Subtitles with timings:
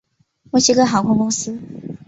[0.49, 1.59] 墨西哥航空公司。